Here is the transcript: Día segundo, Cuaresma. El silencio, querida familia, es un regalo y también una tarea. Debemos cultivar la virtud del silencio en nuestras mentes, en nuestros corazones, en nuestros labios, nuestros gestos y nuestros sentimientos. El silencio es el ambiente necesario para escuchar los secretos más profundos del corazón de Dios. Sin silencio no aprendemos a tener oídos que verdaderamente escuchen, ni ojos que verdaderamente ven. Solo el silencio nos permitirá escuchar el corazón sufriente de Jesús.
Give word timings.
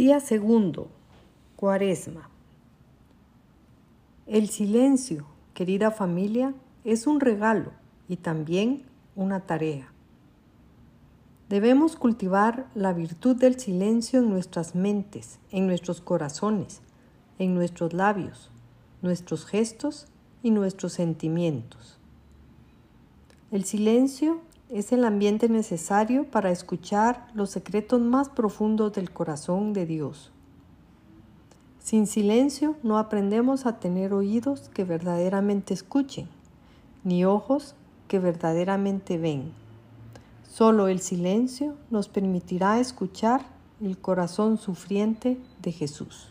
Día 0.00 0.18
segundo, 0.20 0.88
Cuaresma. 1.56 2.30
El 4.26 4.48
silencio, 4.48 5.26
querida 5.52 5.90
familia, 5.90 6.54
es 6.84 7.06
un 7.06 7.20
regalo 7.20 7.72
y 8.08 8.16
también 8.16 8.86
una 9.14 9.40
tarea. 9.40 9.92
Debemos 11.50 11.96
cultivar 11.96 12.66
la 12.74 12.94
virtud 12.94 13.36
del 13.36 13.60
silencio 13.60 14.20
en 14.20 14.30
nuestras 14.30 14.74
mentes, 14.74 15.38
en 15.50 15.66
nuestros 15.66 16.00
corazones, 16.00 16.80
en 17.38 17.54
nuestros 17.54 17.92
labios, 17.92 18.50
nuestros 19.02 19.44
gestos 19.44 20.06
y 20.42 20.50
nuestros 20.50 20.94
sentimientos. 20.94 21.98
El 23.50 23.66
silencio 23.66 24.40
es 24.72 24.92
el 24.92 25.04
ambiente 25.04 25.48
necesario 25.48 26.24
para 26.24 26.50
escuchar 26.50 27.26
los 27.34 27.50
secretos 27.50 28.00
más 28.00 28.28
profundos 28.28 28.92
del 28.92 29.10
corazón 29.10 29.72
de 29.72 29.84
Dios. 29.84 30.30
Sin 31.80 32.06
silencio 32.06 32.76
no 32.82 32.98
aprendemos 32.98 33.66
a 33.66 33.80
tener 33.80 34.12
oídos 34.12 34.68
que 34.72 34.84
verdaderamente 34.84 35.74
escuchen, 35.74 36.28
ni 37.02 37.24
ojos 37.24 37.74
que 38.06 38.18
verdaderamente 38.18 39.18
ven. 39.18 39.52
Solo 40.48 40.88
el 40.88 41.00
silencio 41.00 41.74
nos 41.90 42.08
permitirá 42.08 42.78
escuchar 42.78 43.46
el 43.80 43.98
corazón 43.98 44.58
sufriente 44.58 45.38
de 45.62 45.72
Jesús. 45.72 46.28